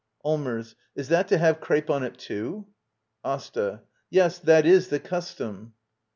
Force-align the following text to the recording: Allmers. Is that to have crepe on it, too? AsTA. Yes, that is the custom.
Allmers. 0.25 0.73
Is 0.95 1.09
that 1.09 1.27
to 1.27 1.37
have 1.37 1.61
crepe 1.61 1.87
on 1.91 2.01
it, 2.01 2.17
too? 2.17 2.65
AsTA. 3.23 3.83
Yes, 4.09 4.39
that 4.39 4.65
is 4.65 4.87
the 4.87 4.99
custom. 4.99 5.75